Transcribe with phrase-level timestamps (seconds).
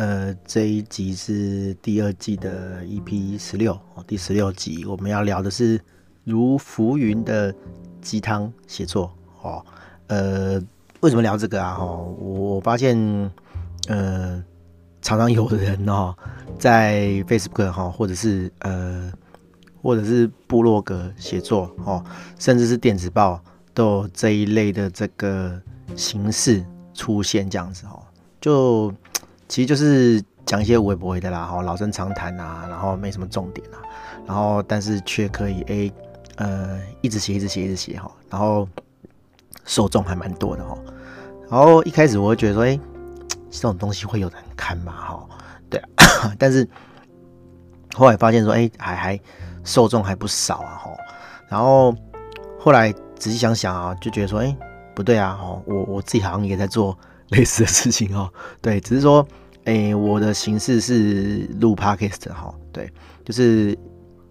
[0.00, 5.78] 呃，这一集是第二季的 EP 十六哦，第十六集我们要聊的是
[6.24, 7.54] 如浮云的
[8.00, 9.62] 鸡汤写作哦。
[10.06, 10.58] 呃，
[11.00, 11.76] 为什么聊这个啊？
[11.78, 12.96] 哦，我发现
[13.88, 14.42] 呃，
[15.02, 16.16] 常常有人哦，
[16.58, 19.12] 在 Facebook 哈，或者是呃，
[19.82, 22.02] 或者是部落格写作哦，
[22.38, 23.38] 甚至是电子报，
[23.74, 25.60] 都有这一类的这个
[25.94, 28.02] 形式出现这样子哦，
[28.40, 28.90] 就。
[29.50, 33.82] 其实就是讲一些无微博的啦，哈，老生常谈啊，然后没什么重点啊，
[34.24, 35.92] 然后但是却可以诶，
[36.36, 38.68] 呃，一直写，一直写，一直写哈，然后
[39.64, 40.78] 受众还蛮多的哈。
[41.50, 42.78] 然后一开始我会觉得说，诶，
[43.50, 44.92] 这种东西会有人看嘛？
[44.92, 45.28] 哈，
[45.68, 46.66] 对，啊 但是
[47.96, 49.20] 后来发现说，诶，还还
[49.64, 50.90] 受众还不少啊，哈。
[51.48, 51.92] 然后
[52.56, 54.56] 后来仔细想想啊，就觉得说，诶，
[54.94, 56.96] 不对啊，哈，我我自己好像也在做
[57.36, 59.26] 类似的事情哦，对，只是说。
[59.64, 62.90] 诶、我的形式是录 podcast 哈，对，
[63.22, 63.78] 就是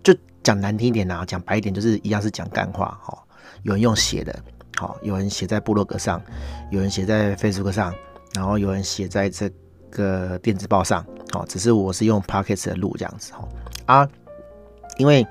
[0.03, 3.15] 就讲难听一点呐，讲白一点，就是一样是讲干话哈。
[3.61, 4.37] 有人用写的，
[4.75, 6.19] 好，有人写在部落格上，
[6.71, 7.93] 有人写在 Facebook 上，
[8.33, 9.49] 然后有人写在这
[9.91, 13.47] 个电子报上，好，只是我是用 podcast 的录这样子哈
[13.85, 14.09] 啊，
[14.97, 15.25] 因为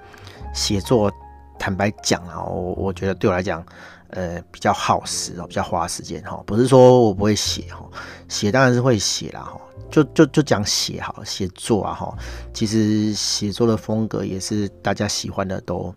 [0.55, 1.13] 写作
[1.59, 3.63] 坦白讲啊，我我觉得对我来讲。
[4.11, 6.43] 呃，比较耗时哦，比较花时间哈。
[6.47, 7.85] 不是说我不会写哈，
[8.29, 9.61] 写当然是会写啦哈。
[9.91, 12.17] 就就就讲写好，写作啊哈。
[12.53, 15.95] 其实写作的风格也是大家喜欢的都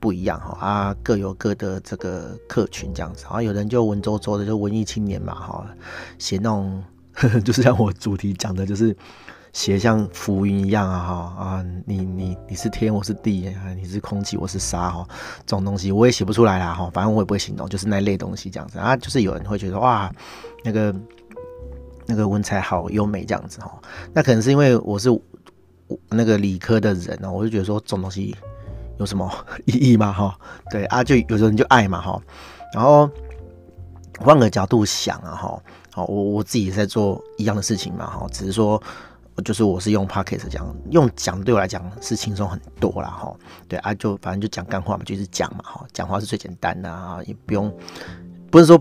[0.00, 3.24] 不一样哈啊，各有各的这个客群这样子。
[3.28, 5.66] 啊，有人就文绉绉的，就文艺青年嘛哈，
[6.18, 6.82] 写那种
[7.12, 8.96] 呵呵 就是像我主题讲的，就是。
[9.54, 15.06] 写像浮云一样啊哈啊，你你你是天，我是地，你是空气，我是沙哈，
[15.46, 20.12] 这种东西我也写不出来啦哈，反正我也不会形容，就是那类东西这样子啊，就是有人会觉得哇，
[20.64, 20.92] 那个
[22.04, 23.80] 那个文采好优美这样子哈，
[24.12, 25.08] 那可能是因为我是
[26.10, 28.34] 那个理科的人呢，我就觉得说这种东西
[28.98, 29.32] 有什么
[29.66, 30.36] 意义吗哈？
[30.68, 32.20] 对啊，就有的人就爱嘛哈，
[32.74, 33.08] 然后
[34.18, 38.82] 换个角度想啊哈，好，我我自己在做一样的事情嘛哈，只是说。
[39.42, 43.34] 就是我是用 Podcast 讲，用讲对我来讲是轻松很多啦哈。
[43.66, 45.84] 对啊，就反正就讲干话嘛，就是讲嘛哈。
[45.92, 47.74] 讲话是最简单的啊，也不用，
[48.48, 48.80] 不是说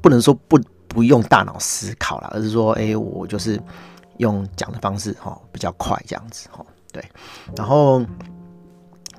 [0.00, 0.58] 不能说不
[0.88, 3.60] 不用大脑思考啦，而是说，哎，我就是
[4.16, 6.64] 用讲的方式哈，比较快这样子哈。
[6.90, 7.04] 对，
[7.54, 8.02] 然后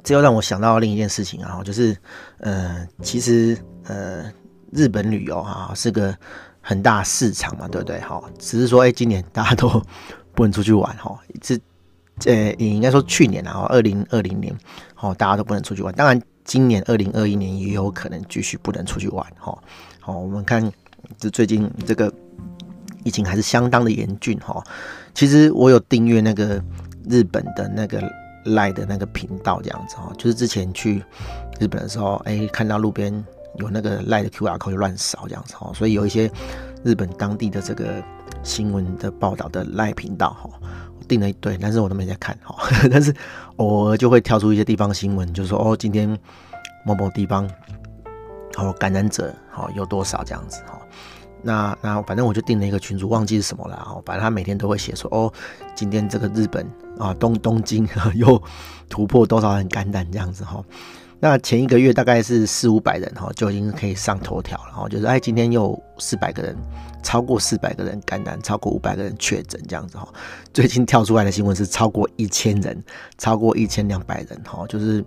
[0.03, 1.95] 这又让我想到另一件事情啊，就是
[2.39, 4.23] 呃，其实呃，
[4.71, 6.17] 日本旅游哈是个
[6.61, 7.99] 很大市场嘛，对不对？
[8.01, 9.79] 哈，只是说，哎，今年大家都。
[10.33, 11.59] 不能出去玩哈，这
[12.25, 14.55] 呃，也应该说去年啊，二零二零年，
[14.99, 15.93] 哦，大家都不能出去玩。
[15.95, 19.57] 当然，今年二零二一年也有可能继续不能出去玩哈。
[19.99, 20.71] 好，我们看
[21.17, 22.13] 这最近这个
[23.03, 24.63] 疫情还是相当的严峻哈。
[25.13, 26.63] 其实我有订阅那个
[27.09, 27.99] 日本的那个
[28.45, 31.03] LINE 的那个频道这样子哈，就是之前去
[31.59, 33.11] 日本的时候，哎，看到路边
[33.57, 36.29] 有那个 LINE 的 QR code 乱扫这样子哈，所以有一些
[36.83, 38.03] 日本当地的这个。
[38.41, 40.49] 新闻的报道的 LINE 频道哈，
[40.99, 42.57] 我订了一堆，但是我都没在看哈。
[42.91, 43.15] 但是
[43.55, 46.09] 偶尔就会跳出一些地方新闻，就说哦，今天
[46.85, 47.49] 某某地方
[48.55, 50.77] 好感染者好有多少这样子哈。
[51.41, 54.03] 那那反正我就订了一个群主，忘记是什么了哦。
[54.05, 55.31] 反正他每天都会写说哦，
[55.73, 58.41] 今天这个日本啊东东京 又
[58.89, 60.61] 突破多少人感染这样子哈。
[61.23, 64.89] 那前一个月大概是四五百人哈，就已经可以上头条了哈。
[64.89, 66.53] 就是哎，今天又四百个人。
[67.01, 70.07] 超过四百个人感染，超过五百个人确诊，这样子哈。
[70.53, 72.81] 最近跳出来的新闻是超过一千人，
[73.17, 75.03] 超过一千两百人哈，就是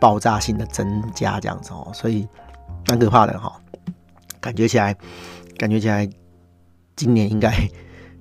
[0.00, 2.26] 爆炸性的增加这样子哦，所以
[2.88, 3.52] 蛮可怕的哈。
[4.40, 4.96] 感觉起来，
[5.58, 6.08] 感觉起来，
[6.96, 7.52] 今年应该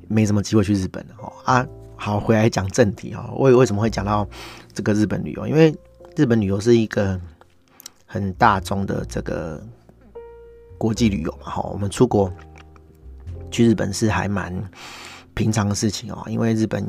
[0.07, 1.33] 没什么机会去日本了哈。
[1.45, 3.31] 啊，好，回来讲正题哈。
[3.37, 4.27] 为为什么会讲到
[4.73, 5.47] 这个日本旅游？
[5.47, 5.75] 因为
[6.15, 7.19] 日本旅游是一个
[8.11, 9.63] 很大众的这个
[10.77, 11.61] 国际旅游嘛哈。
[11.71, 12.31] 我们出国。
[13.53, 14.49] 去日本是还蛮
[15.33, 16.81] 平常的事情哦，因为日本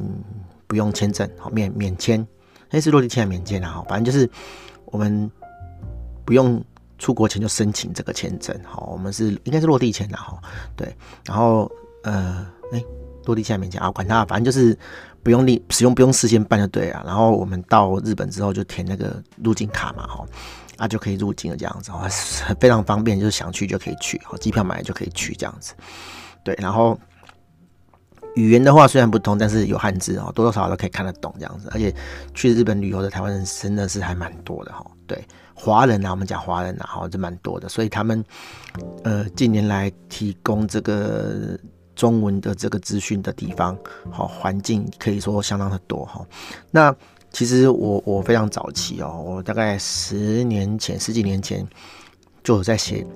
[0.68, 2.24] 不用签证，好免免签，
[2.68, 4.30] 哎是落地签还免签啊，反正就是
[4.84, 5.28] 我们
[6.24, 6.64] 不用
[6.98, 10.40] 出国前就申请这个签证，好，我们是应该是落地签的哈，
[10.76, 10.94] 对，
[11.26, 11.68] 然后
[12.04, 12.84] 呃，哎
[13.24, 14.76] 落地签还免签啊，管他，反正就是
[15.22, 17.02] 不用立使用不用事先办就对了。
[17.06, 20.26] 然后我们到日本之后就填那个入境卡嘛，哈，
[20.76, 22.08] 啊就可以入境了这样子，哦，
[22.58, 25.74] 非常方便，就是想去就可以去，好，机票买了就可以去这样子。
[26.44, 26.98] 对，然后
[28.34, 31.68] 语言的话虽然不通，但是有汉字哦，多多少少都可以看得懂这样子。
[31.72, 31.94] 而且
[32.34, 34.84] 去日本旅游的台湾人真的是还蛮多的哈。
[35.06, 35.24] 对，
[35.54, 38.24] 华人啊，我们讲华人啊，哈，就蛮多的，所以他们
[39.04, 41.56] 呃近年来提供这个。
[41.94, 43.76] 中文的这个资讯的地方，
[44.10, 46.24] 好环境可以说相当的多哈。
[46.70, 46.94] 那
[47.30, 51.66] 其实我我非常早期哦，我大概十年前、十几年前
[52.42, 53.06] 就有在写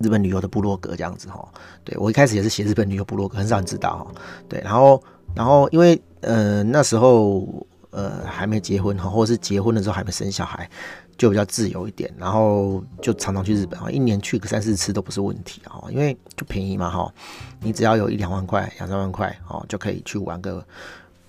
[0.00, 1.48] 日本旅游的部落格这样子哈。
[1.84, 4.14] 对，我一开始也是写日本旅游部落格，很少人知道哈。
[4.48, 5.02] 对，然后
[5.34, 10.68] 然后因为呃那时候呃还没结婚哈，或者是结婚的时候还没生小孩。
[11.16, 17.12] 就比较自由一点，然后就常常去日本啊，一年去个三四次都不是问题啊，因为就便宜嘛哈，
[17.60, 20.64] 你只要有一两万块、两三万块哦，就可以去玩个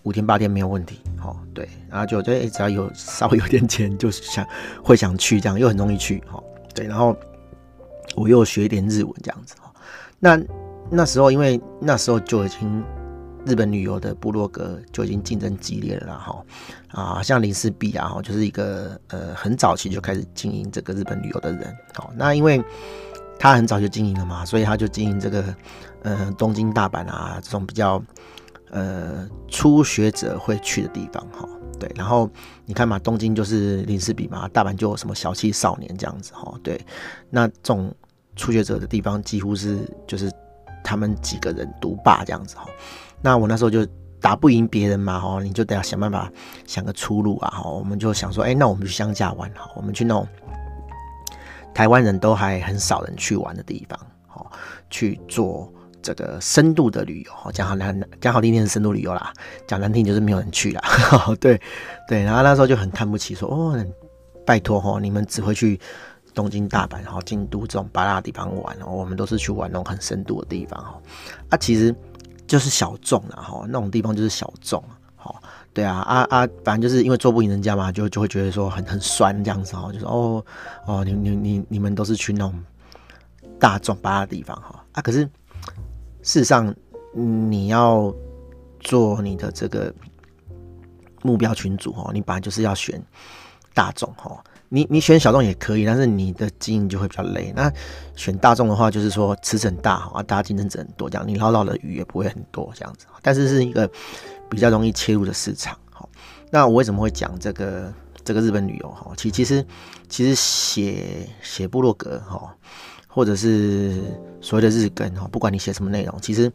[0.04, 1.36] 五天八天没有问题哦。
[1.54, 4.46] 对，然后就对、只要有稍微有点钱，就是想
[4.84, 6.44] 会想去这样，又很容易去哈。
[6.76, 7.16] 对，然后
[8.16, 9.74] 我又学一点日文这样子哈。
[10.20, 10.40] 那
[10.90, 12.84] 那时候因为那时候就已经。
[13.48, 16.44] 日本旅游的部落格就已经竞争激烈了哈。
[16.90, 22.64] 啊，像林氏璧啊，就是一个呃很早期就开始经营这个日本旅游的人，好，那因为
[23.40, 25.56] 他很早就经营了嘛，所以他就经营这个
[26.04, 28.02] 呃东京、大阪啊这种比较
[28.72, 31.48] 呃初学者会去的地方哈，
[31.80, 32.30] 对，然后
[32.66, 36.84] 你看嘛，东京就是林氏璧嘛，大阪就什么小气少年这样子哈，对，
[37.30, 37.94] 那这种
[38.36, 40.32] 初学者的地方几乎是就是
[40.84, 42.66] 他们几个人独霸这样子哈。
[43.22, 43.86] 那我那时候就
[44.20, 46.32] 打不赢别人嘛，哈，你就得要想办法
[46.66, 50.28] 想个出路啊，哈，我们就想说，哎，那我们去乡下玩，哈，我们去那种
[51.74, 54.46] 台湾人都还很少人去玩的地方，哈，
[54.90, 55.72] 去做
[56.02, 59.32] 这个深度的旅游，讲好难讲好听点是深度旅游啦，
[59.68, 60.82] 讲难听就是没有人去啦，
[61.40, 61.60] 对
[62.08, 63.86] 对，然后那时候就很看不起，说，哦，
[64.46, 65.80] 拜托哈，你们只会去
[66.34, 71.02] 东京、大阪，然后京都这种巴拉地方玩，我们都是去玩那种很深度的地方，哈，
[71.50, 71.96] 啊，其实。
[72.48, 74.84] 就是小众了哈，那种地方就是小众，
[75.16, 75.42] 好，
[75.74, 80.44] 对啊啊啊，反正就是因为做不赢人家嘛，就就会觉得说很很酸这样子哦，就是哦
[80.86, 82.64] 哦，你你你你们都是去那种
[83.60, 85.26] 大众吧的地方哈啊，可是
[86.24, 86.74] 事实上
[87.14, 88.14] 你要
[88.80, 89.94] 做你的这个
[91.22, 93.02] 目标群组哦，你本来就是要选
[93.74, 94.42] 大众哈。
[94.70, 97.54] 你你选小众也可以，但是你的经营就会比较累。
[97.56, 97.72] 那
[98.16, 103.06] 选大众的话，就是说池子很大啊，大家竞争者很多，这样你捞到的鱼也不会很多这样子。
[103.22, 103.90] 但是是一个
[104.50, 105.78] 比较容易切入的市场。
[105.90, 106.10] 好，
[106.52, 107.94] 那我为什么会讲这个
[108.26, 108.90] 这个日本旅游？
[108.90, 109.66] 哈，其其实
[110.10, 112.54] 其实写写部落格哈，
[113.08, 114.04] 或者是
[114.42, 116.52] 所谓的日更哈，不管你写什么内容，其实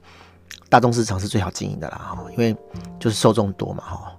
[0.69, 2.55] 大众市场是最好经营的啦哈，因为
[3.01, 4.13] 就是受众多嘛哈。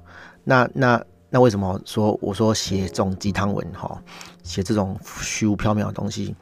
[0.44, 1.00] 那那。
[1.34, 4.00] 那为什么说我说写这种鸡汤文哈，
[4.44, 6.36] 写这种虚无缥缈的东西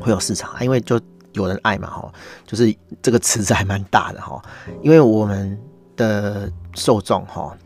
[0.00, 0.52] 会有市场？
[0.64, 1.00] 因为就
[1.34, 2.12] 有人爱嘛哈，
[2.44, 4.42] 就是这个池子 还蛮大的哈。
[4.82, 5.56] 因为我们
[5.94, 7.56] 的受众哈，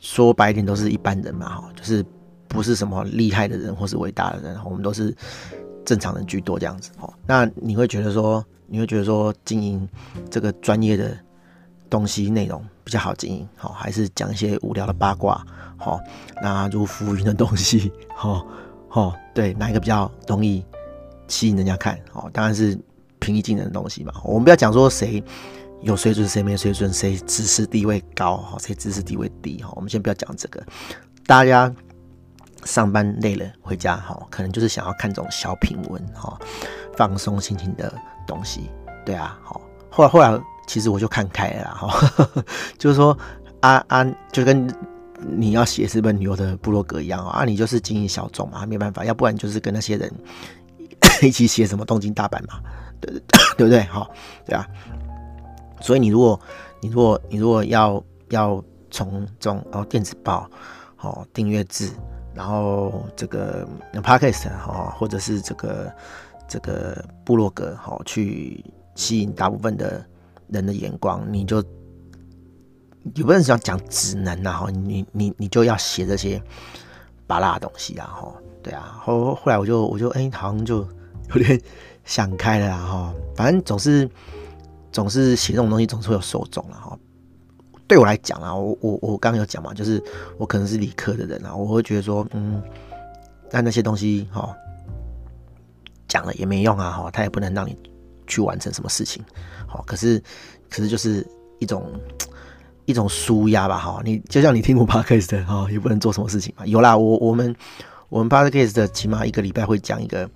[0.00, 2.04] 说白一点都是一般人嘛哈，就是
[2.48, 5.16] 不是什么厉害的人或是伟大的人，我们都是
[5.84, 7.08] 正常人居多这样子哈。
[7.24, 9.88] 那你会觉得说，你会觉得说经营
[10.28, 11.16] 这个专业的
[11.90, 15.44] 东西内容比较好经营，好，还是讲一些无聊的八卦，
[15.76, 16.00] 好，
[16.40, 18.46] 那如浮云的东西， 好，
[18.88, 20.64] 好，对，哪一个比较容易
[21.26, 21.98] 吸引人家看？
[22.12, 22.78] 好，当然是
[23.18, 24.12] 平易近人的东西嘛。
[24.22, 25.22] 我们不要讲说谁
[25.82, 30.64] 有水准，谁没水准，谁知识地位高，好，谁知识地位低，哈，我们先不要讲这个。
[31.26, 31.74] 大家
[32.64, 36.38] 上班累了回家，哈，可能就是想要看这种小品文，哈，
[36.96, 37.92] 放松心情的
[38.26, 38.70] 东西，
[39.04, 39.60] 对啊，好，
[39.90, 40.40] 后来后来。
[40.66, 42.34] 其实我就看开了哈，
[42.78, 43.16] 就是说
[43.60, 44.72] 啊啊，就跟
[45.18, 50.12] 你要写日本旅游的部落格一样啊，你就是经营小众嘛，没办法，要不然就是跟那些人
[51.22, 52.60] 一起写什么东京大阪嘛，
[53.00, 53.12] 对
[53.58, 53.82] 对不对？
[53.84, 54.10] 好，
[54.46, 54.66] 对啊。
[55.80, 56.38] 所以你如果
[56.80, 60.48] 你如果你如果要要从这种哦电子报
[60.98, 61.90] 哦订阅制，
[62.34, 65.92] 然后这个 podcast 哈，或者是这个
[66.46, 68.64] 这个部落格哈，去
[68.94, 70.04] 吸引大部分的。
[70.52, 71.56] 人的眼光，你就
[73.14, 74.52] 有不是想讲职能啊？
[74.52, 76.40] 哈，你你你就要写这些
[77.26, 78.06] 巴拉东西啊！
[78.06, 80.86] 哈，对啊，后后来我就我就哎、好像就
[81.30, 81.60] 有点
[82.04, 83.14] 想开了哈。
[83.34, 84.08] 反正总是
[84.92, 86.98] 总是写这种东西，总是会有受众了哈。
[87.88, 90.02] 对我来讲啊，我我我刚刚有讲嘛，就是
[90.38, 92.62] 我可能是理科的人啊，我会觉得说，嗯，
[93.50, 94.54] 那那些东西哈
[96.06, 97.76] 讲了也没用啊，哈，他也不能让你
[98.30, 99.22] 去完成什么事情。
[99.66, 100.22] 好，可是，
[100.70, 101.26] 可是就是
[101.58, 101.92] 一种
[102.86, 106.64] 一种舒压吧，哈，你就像你听我 podcast 哈，也不能做什么事情嘛。
[106.66, 107.54] 有啦，我我们
[108.08, 110.28] 我们 podcast 起码一个礼拜会讲一个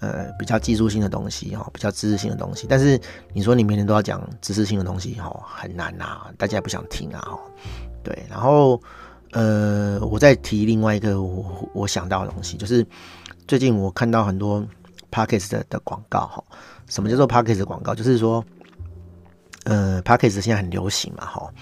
[0.00, 2.66] 呃比较技术性的东西哈，比较知识性的东西。
[2.68, 2.98] 但是
[3.32, 7.38] 你说你每天都要讲知识性的东西哈，很难呐，大家也不想听啊。
[8.02, 8.80] 对，然后
[9.32, 12.84] 呃，我再提另外一个我我想到的东西，就是
[13.46, 14.66] 最近我看到很多
[15.12, 16.42] podcast 的广告哈。
[16.90, 17.94] 什么叫做 podcast 广告？
[17.94, 18.44] 就是说。
[19.64, 21.52] 呃 Podcast 现在很流行嘛，哈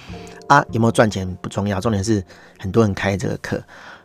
[0.46, 2.24] 啊，有没有赚钱不重要，重点是
[2.56, 3.60] 很多人开这个课，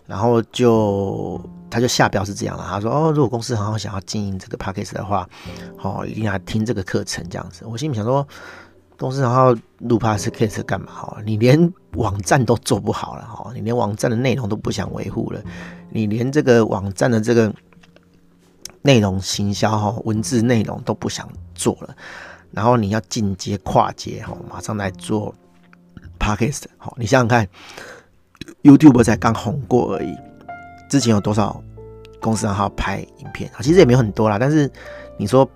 [0.07, 1.39] 然后就
[1.69, 5.29] 他就下标是这样了，他说哦，如果公司很好想要经营这个 Podcast 的话，
[5.77, 7.63] 哦，一定要听这个课程这样子。
[7.67, 8.27] 我心里想说，
[8.97, 10.91] 公司好好录 Podcast 干嘛？
[10.91, 15.39] 哈，你连网站都做不好了，哈，你连网站的内容都不想维护了，
[15.91, 17.53] 你连这个网站的这个
[18.83, 21.95] 内容行销哈，文字内容都不想做了。
[22.51, 25.33] 然后你要进阶跨界哈，马上来做
[26.19, 27.47] Podcast 好，你想想看
[28.61, 30.15] ，YouTube 才刚红过而已，
[30.87, 31.59] 之前有多少
[32.21, 33.57] 公司然后拍影片啊？
[33.61, 34.71] 其实也没有很多啦，但是
[35.17, 35.49] 你说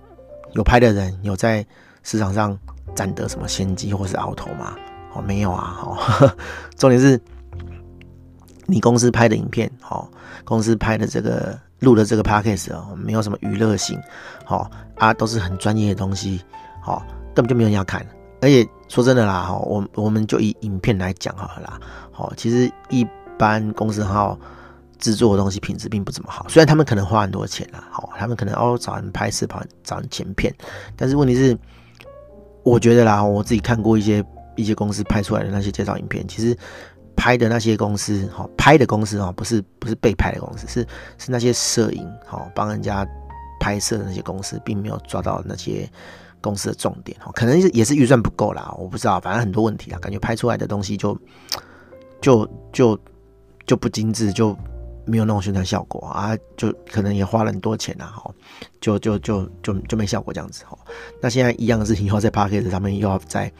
[0.54, 1.64] 有拍的人有在
[2.02, 2.58] 市场上
[2.94, 4.76] 占得什么先机或是鳌头吗？
[5.14, 6.36] 哦，没有啊，哦，
[6.76, 7.20] 重点是
[8.66, 10.10] 你公司拍的影片，好，
[10.44, 13.98] 公司拍的这个录的这个 Podcast 哦，没有什么娱乐性，
[14.44, 16.42] 好啊，都是很专业的东西。
[16.86, 17.02] 哦，
[17.34, 18.06] 根本就没有人要看，
[18.40, 21.80] 而且说真的啦，哈，我我们就以影片来讲好了啦，
[22.10, 23.06] 好，其实一
[23.38, 24.38] 般公司号
[24.98, 30.54] 制作的东西品质并不怎么好，虽然他们可能花很多钱啦，好，他们可能哦找人拍摄，跑找人剪片，
[30.96, 31.58] 但是问题是，
[32.62, 34.24] 我觉得啦，我自己看过一些
[34.56, 36.56] 一些公司拍出来的那些介绍影片，其实
[37.18, 40.86] 拍的那些公司，哈，拍的公司哈，不是不是被拍的公司，是
[41.18, 43.04] 是那些摄影，哈，帮人家
[43.60, 45.90] 拍摄的那些公司，并没有抓到那些。
[46.40, 51.18] 公司的重点哦，可能也是预算不够啦，我不知道，反正很多问题啊，感觉拍出来的东西就
[52.20, 52.96] 就就
[53.66, 54.56] 就不精致，就
[55.04, 58.32] 没有那种宣传效果啊，就可能也花了很多钱啊，哈，
[58.80, 60.78] 就就就就就没效果这样子哈。
[61.20, 63.52] 那现在一样的事情，以后在 Podcast 上面又要再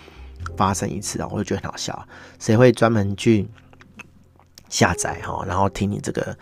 [0.57, 2.07] 发生一次啊，我就觉得很好笑，
[2.39, 3.49] 谁会专门去
[4.69, 6.37] 下载哈，然后听你这个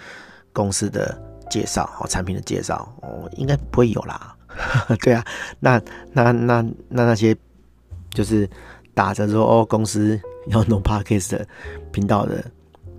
[0.52, 4.36] 公司的介绍哦，产品的介绍哦，应该不会有啦。
[5.02, 5.24] 对啊，
[5.60, 5.80] 那
[6.12, 7.36] 那那那那些
[8.10, 8.48] 就是
[8.94, 11.46] 打着说哦，公司要弄 Podcast 的
[11.92, 12.44] 频道的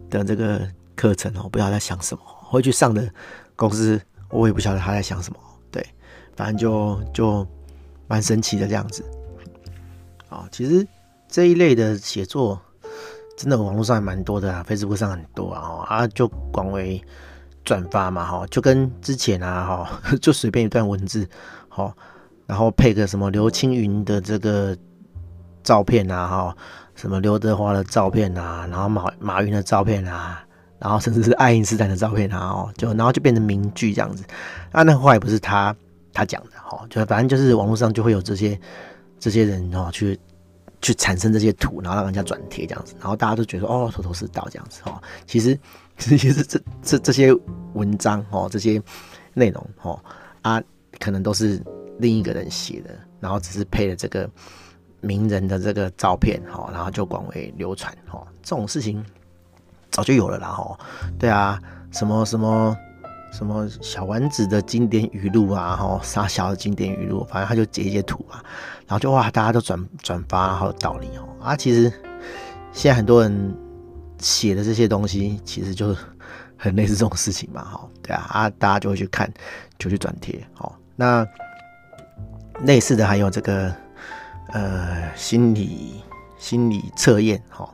[0.09, 0.61] 的这个
[0.95, 3.11] 课程哦，不知道在想什么，回去上的
[3.55, 3.99] 公司
[4.29, 5.39] 我也不晓得他在想什么。
[5.71, 5.83] 对，
[6.35, 7.47] 反正就就
[8.07, 9.03] 蛮神奇的这样子。
[10.29, 10.87] 啊，其实
[11.27, 12.59] 这一类的写作
[13.37, 17.01] 真的网络上还蛮多的啊，Facebook 上很多啊，啊就广为。
[17.63, 21.27] 转发嘛，哈，就跟之前啊，哈， 就随便一段文字，
[21.67, 21.93] 好，
[22.45, 24.73] 然后配个什么刘青云的这个
[25.63, 26.57] 照片啊，哈，
[26.95, 30.41] 什么刘德华的照片啊，然后马马云的照片啊，
[30.79, 34.23] 然后甚至是爱因斯坦的照片啊，哦，就然后就变成名句这样子。
[34.71, 35.75] 啊，那话也不是他
[36.13, 38.57] 他讲的，哈，就反正就是网络上就会有这些
[39.19, 40.19] 这些人哦去
[40.81, 45.57] 去产生这些图，然后让人家转贴这样子，然后大家都觉得哦头头是道这样子，哦，其实。
[45.99, 47.33] 其实这这这些
[47.73, 48.79] 文章哦，这些
[49.33, 49.99] 内容哦
[50.43, 50.61] 啊，
[50.99, 51.59] 可能都是
[51.97, 54.29] 另一个人写的，然后只是配了这个
[55.01, 58.27] 名人的这个照片哦，然后就广为流传哦。
[58.43, 59.03] 这种事情
[59.89, 60.77] 早就有了啦哦。
[61.17, 61.59] 对啊，
[61.89, 62.77] 什么什么
[63.31, 68.41] 什么小丸子的经典语录啊，哈，沙小的经典语录，反正他就截一截图嘛，
[68.87, 71.55] 然后就哇，大家都转转发，好有道理哦啊。
[71.55, 71.91] 其实
[72.71, 73.55] 现在很多人。
[74.19, 75.95] 写的这些东西其实就
[76.57, 79.31] 很类似这种事情嘛，哈，对啊，啊，大家就会去看，
[79.77, 81.23] 就去转贴，好，那
[82.63, 83.71] 类似的还有这个
[84.53, 86.01] 呃心理
[86.39, 87.69] 心理测验，哈，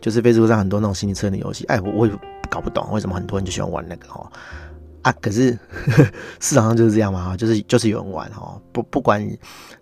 [0.00, 2.12] 就是 Facebook 上很多那种心理测验的游戏，哎，我我也
[2.48, 4.32] 搞不懂为什么很多人就喜欢玩那个，哈，
[5.02, 6.04] 啊，可是呵呵
[6.40, 9.26] 市场上就是这样嘛，哈，就是就是有人玩，哈，不不管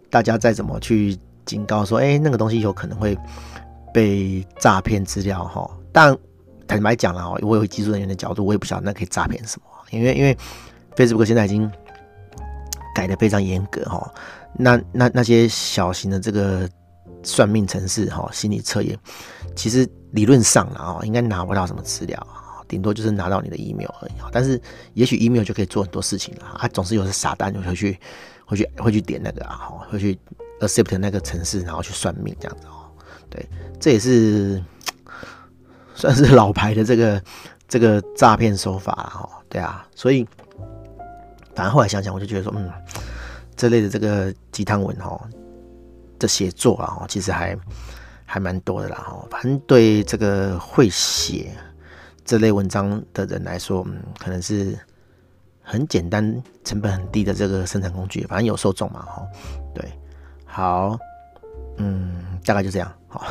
[0.09, 3.17] 大家再怎么去警告说，哎，那个东西有可能会
[3.93, 5.71] 被诈骗资料，哈。
[5.93, 6.17] 但
[6.67, 9.67] 坦白讲了哦，我有技术人员的角度，我也不晓得那可以诈骗什么。
[9.91, 10.37] 因为因为
[10.95, 11.69] Facebook 现在已经
[12.95, 14.09] 改得非常严格哈，
[14.57, 16.69] 那那那些小型的这个
[17.25, 18.97] 算命城市哈，心理测验，
[19.57, 22.40] 其实理论上啊，应该拿不到什么资料啊，
[22.71, 24.13] 顶多就是拿到你的 email 而已。
[24.33, 24.59] 但是
[24.95, 27.99] 也许 email 就可以做很多事情了，啊，总是有些傻蛋就会去
[28.47, 30.19] 会去会去点那个啊，会去
[30.61, 32.89] accept 那个城市，然后去算命这样子哦。
[33.29, 33.47] 对，
[33.79, 34.63] 这也是。
[35.93, 37.23] 算是老牌的这个
[37.69, 40.27] 这个诈骗手法了哈，对啊，所以
[41.55, 42.73] 反正后来想想，我就觉得说，嗯，
[43.55, 45.21] 这类的这个鸡汤文哈
[46.19, 47.55] 的写作啊，其实还
[48.25, 49.27] 还蛮多的啦哈。
[49.31, 51.55] 反正对这个会写
[52.31, 54.79] 这类文章的人来说，嗯，可能是
[55.65, 58.25] 很简单、成本很低的这个生产工具。
[58.29, 59.27] 反正有受众嘛哈。
[59.75, 59.85] 对，
[60.47, 60.97] 好，
[61.79, 62.93] 嗯，大概就这样。
[63.09, 63.27] 好，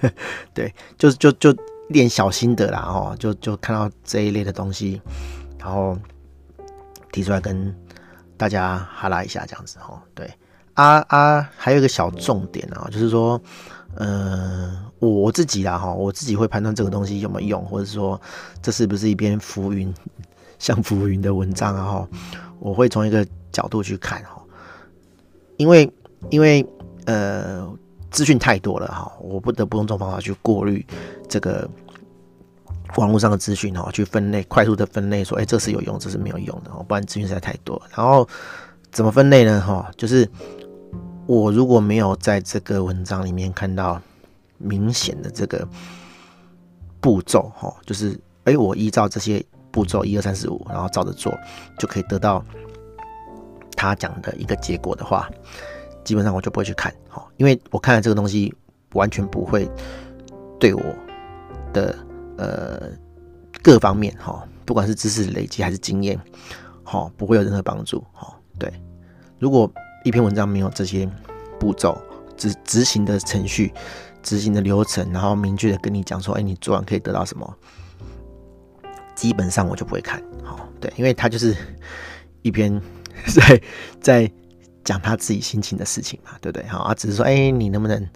[0.52, 1.50] 对，就就就
[1.88, 3.16] 一点小心得啦哈。
[3.18, 5.00] 就就看到这一类的东西，
[5.58, 5.96] 然后
[7.10, 7.74] 提出来跟
[8.36, 10.02] 大家哈拉一下这样子哈。
[10.14, 10.30] 对。
[10.74, 13.40] 啊啊，还有一个小重点啊，就是说，
[13.94, 18.18] 呃，我自己啦哈，我自己会判断这个东西有没有用，或者说
[18.62, 19.92] 这是不是一篇浮云
[20.58, 22.08] 像浮云的文章啊哈，
[22.58, 24.42] 我会从一个角度去看哈，
[25.58, 25.92] 因为
[26.30, 26.66] 因为
[27.04, 27.70] 呃
[28.10, 30.84] 资讯太多了哈，我不得不用这种方法去过滤
[31.28, 31.68] 这个
[32.96, 37.80] 网络上的资讯哈，去分类，快速的分类说，哎，这是有用，这是没有用的，不然资讯实在太多。
[37.94, 38.26] 然后
[38.90, 39.60] 怎么分类呢？
[39.60, 40.26] 哈，就是。
[41.32, 43.98] 我如果没有在这个文章里面看到
[44.58, 45.66] 明显的这个
[47.00, 51.32] 步骤，哈，就是哎，我依照这些步骤一二三四五，然后照着做，
[51.78, 52.44] 就可以得到
[53.74, 55.26] 他讲的一个结果的话，
[56.04, 58.54] 基本上我就不会去看，哈，因为我看了这个东西
[58.92, 59.66] 完全不会
[60.60, 60.82] 对我
[61.72, 61.96] 的
[62.36, 62.90] 呃
[63.62, 66.20] 各方面，哈，不管是知识累积还是经验，
[66.84, 68.70] 哈，不会有任何帮助，哈，对，
[69.38, 69.72] 如果。
[70.04, 71.08] 一篇文章没有这些
[71.58, 72.00] 步骤、
[72.36, 73.72] 执执行的程序、
[74.22, 77.56] 执行的流程，然后明确的跟你讲说，哎，你做完可以得到什么？
[79.14, 81.54] 基本上我就不会看，好，对，因为他就是
[82.40, 82.80] 一篇
[83.32, 83.62] 在
[84.00, 84.32] 在
[84.82, 86.66] 讲他自己心情的事情嘛，对不对？
[86.66, 88.08] 好啊，只是说，哎，你能不能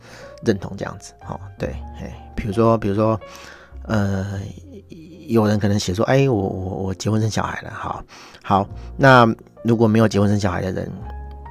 [0.43, 1.13] 认同这样子？
[1.23, 1.69] 好，对，
[2.01, 3.21] 哎，比如说，比如说，
[3.85, 4.41] 呃，
[5.29, 8.03] 有人可能写说，哎，我我我结婚生小孩了，好，
[8.43, 10.91] 好，那如果没有结婚生小孩的人。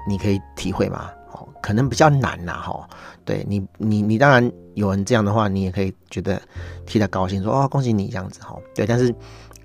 [0.08, 1.10] 你可以体会吗？
[1.32, 2.88] 哦，可能比较难呐，哈。
[3.26, 6.42] 对你，你，你当然有人这样的话，你也可以觉得
[6.86, 8.56] 替他高兴，说哦，恭喜你这样子，哈。
[8.74, 9.14] 对，但是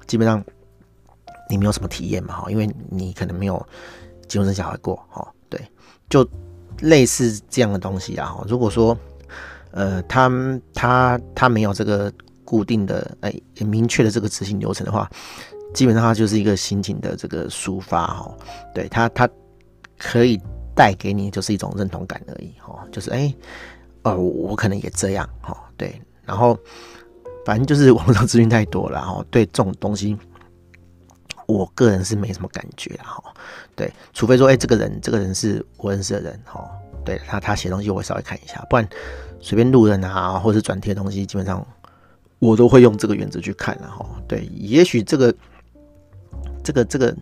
[0.07, 0.43] 基本上
[1.49, 3.65] 你没有什么体验嘛，哈，因为你可能没有
[4.27, 5.27] 结婚生小孩过，哈。
[5.49, 5.61] 对，
[6.09, 6.27] 就
[6.81, 8.45] 类似这样的东西啊，哈。
[8.49, 8.97] 如果说
[9.71, 10.29] 呃，他
[10.75, 12.13] 他他没有这个
[12.45, 15.09] 固定的哎明确的这个执行流程的话，
[15.75, 18.35] 基本上他就是一个心情的这个抒发，哈。
[18.75, 19.29] 对他他。
[20.03, 20.41] 可以
[20.75, 23.33] 带给你就是一种认同感而已，哈，就是哎，
[24.03, 26.59] 呃，我可能也这样，哈，对，然后
[27.45, 30.17] 反正就是网上资讯太多了，然后对这种东西，
[31.47, 33.23] 我个人是没什么感觉，哈，
[33.77, 36.67] 对，除非说，哎，这个人，这个人是我认识的人，哈，
[37.05, 38.89] 对他，他写东西我会稍微看一下，不然
[39.39, 41.63] 随便路人啊，或是转贴的东西，基本上
[42.39, 45.35] 我都会用这个原则去看，然后，对，也许这个，
[46.65, 47.15] 这个，这个，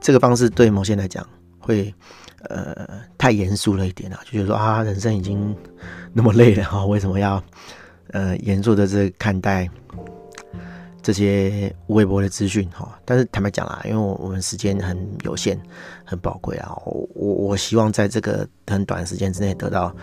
[0.00, 1.24] 这个方式对某些人来讲。
[1.66, 1.92] 会
[2.48, 2.86] 呃
[3.18, 5.54] 太严肃了一点啊，就觉得说啊，人生已经
[6.12, 7.42] 那么累了哈，为什么要
[8.12, 9.68] 呃严肃的这看待
[11.02, 12.96] 这些微博的资讯哈？
[13.04, 15.60] 但是坦白讲啦，因为我我们时间很有限，
[16.04, 19.94] 很宝贵啊，我我我希望在这个很短时间之内得到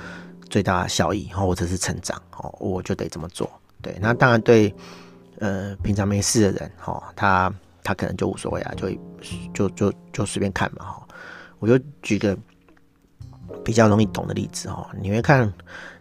[0.50, 3.50] 最大的效益，或者是成长哦，我就得这么做。
[3.82, 4.74] 对，那当然对
[5.40, 8.90] 呃平常没事的人哈，他他可能就无所谓啊，就
[9.54, 11.03] 就就就随便看嘛哈。
[11.64, 12.38] 我就举个
[13.64, 15.52] 比较容易懂的例子哦，你会看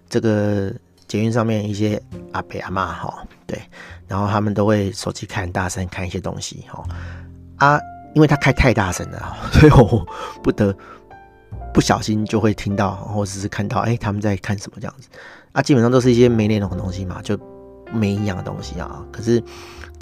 [0.08, 0.74] 这个
[1.06, 3.62] 捷运上面一些阿伯阿妈哈，对，
[4.08, 6.82] 然后他们都会手机开很大声看一些东西哈。
[7.58, 7.78] 啊，
[8.12, 10.04] 因为他开太大声了， 所以我
[10.42, 10.76] 不得
[11.72, 15.08] 不小心就会听到或者是看到哎他们在看什么这样子。
[15.52, 17.38] 啊，基本上都是一些没内容的东西嘛，就
[17.92, 19.40] 没营养的东西啊，可是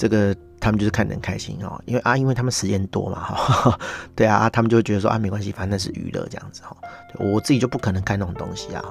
[0.00, 0.34] 这个。
[0.62, 3.80] 他们就是看人开心哦，因为啊，因为他们时间多嘛，哈，
[4.14, 6.76] 对啊，他们就会觉得说啊，没关系，反正是娱乐这样子哈。
[7.18, 8.84] 我自己就不可能看那种东西啊，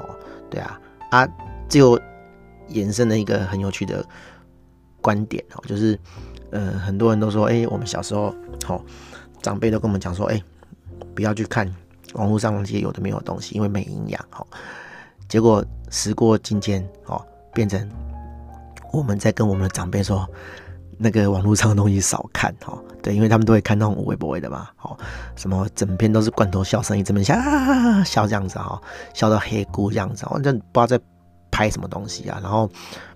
[0.50, 1.30] 对啊，啊，
[1.70, 2.02] 就
[2.70, 4.04] 延伸了一个很有趣的
[5.00, 5.96] 观点哦，就是
[6.50, 8.34] 呃，很多人都说，哎，我们小时候，
[8.66, 8.84] 好，
[9.40, 10.44] 长辈都跟我们讲说，哎，
[11.14, 11.72] 不要去看
[12.14, 14.44] 网络上那些有的没有的东西，因为没营养，哈。
[15.28, 17.88] 结果时过境迁，哦，变成
[18.92, 20.28] 我们在跟我们的长辈说。
[21.02, 24.98] 那个网络上的东西少看哈，对，因为他们都会看那种微博的嘛，好，
[25.38, 28.80] 什么整篇都是罐头笑声，一直在笑笑这样子哈，
[29.14, 31.00] 笑到黑咕这样子，反正不知道在
[31.50, 32.70] 拍什么东西啊，然后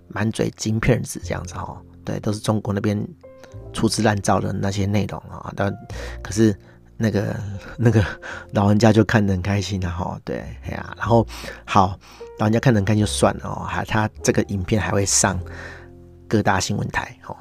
[0.08, 2.98] 满嘴金片子这样子哈，对，都是中国那边
[3.74, 5.69] 粗制滥造的那些内容啊，但
[6.22, 6.58] 可是
[6.96, 7.36] 那个
[7.78, 8.02] 那个
[8.52, 11.28] 老人家就看得很开心的哈，对，哎呀，然后
[11.65, 12.00] 好，
[12.39, 15.38] 老人家看得很开心就算了哦，还他这个影片还会上
[16.30, 17.36] 各大新闻台哦。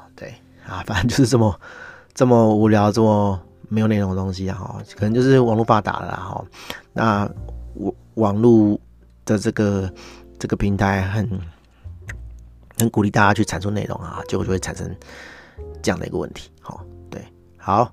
[0.67, 1.59] 啊，反正就是这么
[2.13, 6.45] 这么无聊，这么没有内容的东西啊，哈，可能就是网络发达了啦哈。
[6.93, 7.29] 那
[7.75, 8.79] 网网络
[9.25, 9.91] 的这个
[10.37, 11.27] 这个平台很
[12.77, 14.95] 很鼓励大家去产出内容啊，结果就会产生
[15.81, 16.51] 这样的一个问题。
[16.61, 17.21] 好，对，
[17.57, 17.91] 好，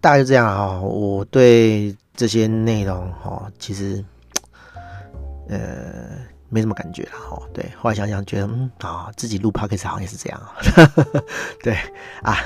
[0.00, 0.80] 大概就这样啊。
[0.80, 4.04] 我对这些内容哈，其实
[5.48, 5.58] 呃
[6.52, 7.42] 没什么感觉了哈。
[7.52, 10.54] 对，后来想想觉得嗯啊，自己录 Podcast 好像也是这样啊。
[11.64, 11.76] 对
[12.22, 12.36] 啊。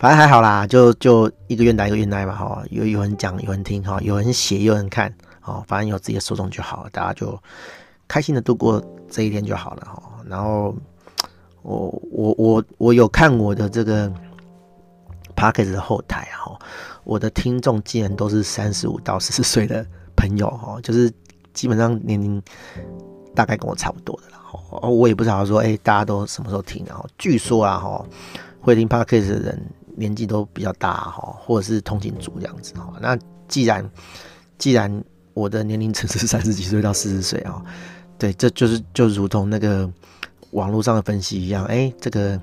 [0.00, 7.36] 反正还好啦，就就一个愿打一个愿挨嘛，哈，有有人讲，有人听，哈，有人写，有人看，哦，反正有自己的受众就好了，大家就
[8.06, 10.00] 开心的度过这一天就好了，哈。
[10.24, 10.72] 然后
[11.62, 14.08] 我我我我有看我的这个
[15.34, 16.56] Podcast 的后台，哈，
[17.02, 21.12] 我的听众竟然都是三十五到四十岁的朋友，哈，就是
[21.52, 22.40] 基本上年龄
[23.38, 24.38] 大概跟我差不多的了，
[24.70, 24.90] 哦。
[24.90, 28.04] 我也不知道说，哎，大家都什么时候听，然后据说啊，哈，
[28.60, 29.62] 会听 Podcast 的人。
[30.00, 32.92] 年纪都比较大哈，或者是通勤族这样子哈。
[33.00, 33.90] 那既然
[34.56, 34.88] 既然
[35.34, 37.60] 我的年龄层是三十几岁到四十岁啊，
[38.16, 39.90] 对，这就是就如同那个
[40.52, 42.40] 网络上的分析一样，哎、这个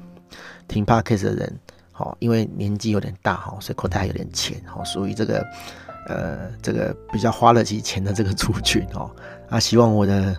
[0.67, 1.59] 听 Podcast 的人，
[1.93, 5.41] 好，因为年纪有点大哈，所以口袋有点浅哈，属于这个
[6.09, 9.09] 呃这个比较花得起钱的这个族群哦。
[9.49, 10.35] 啊，希望我的。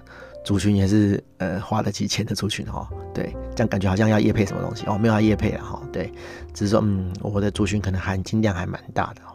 [0.47, 6.09] 族群也是呃花得起钱的族群哈，对，这样感觉好像要业配什么东西哦，没有要业配了哈，对，
[6.55, 9.35] 只是说嗯，我的族群可能含金量还蛮大的哦，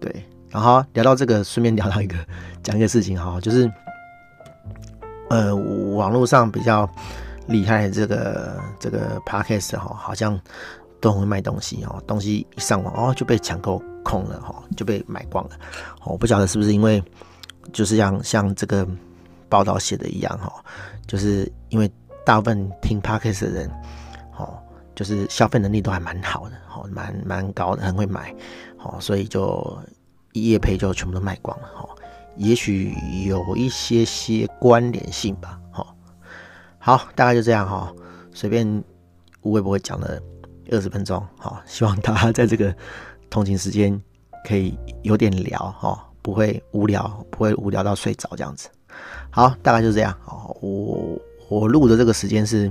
[0.00, 2.16] 对，然后聊到这个，顺便聊到一个
[2.62, 3.70] 讲一个事情哈，就是
[5.28, 6.88] 呃网络上比较
[7.46, 10.40] 厉害的这个这个 podcast 哈，好像
[10.98, 15.58] 都很会卖东西哦，东西一上网哦就被抢购空了哈，就被买光了，
[16.06, 17.04] 我不晓得是不是因为
[17.70, 18.88] 就是像像这个。
[19.48, 20.52] 报道写的一样哈，
[21.06, 21.90] 就是因为
[22.24, 23.70] 大部分听 Podcast 的人，
[24.36, 24.58] 哦，
[24.94, 28.34] 就是消费能力都还蛮好的，哦，蛮蛮高的，很会买，
[28.78, 29.78] 哦，所以就
[30.32, 31.88] 一夜配就全部都卖光了，哦，
[32.36, 32.94] 也许
[33.26, 35.86] 有一些些关联性吧，哈，
[36.78, 37.92] 好，大概就这样哈，
[38.32, 38.66] 随便
[39.42, 40.20] 无微不会讲了
[40.70, 42.74] 二十分钟，好，希望大家在这个
[43.30, 43.98] 通勤时间
[44.46, 48.68] 可以有点聊，哈，不会无聊，不会无聊到睡着这样子。
[49.30, 50.12] 好，大概就是这样。
[50.26, 52.70] 哦，我我录的这个时间是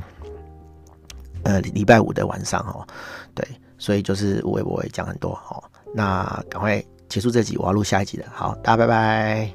[1.43, 2.85] 呃礼拜五的晚上哦，
[3.33, 5.63] 对，所以就是我也不会讲很多哦。
[5.93, 8.25] 那赶快结束这集，我要录下一集了。
[8.33, 9.53] 好，大家拜拜。